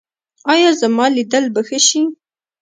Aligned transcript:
ایا 0.53 0.69
زما 0.81 1.05
لیدل 1.15 1.45
به 1.53 1.61
ښه 1.67 1.79
شي؟ 1.87 2.01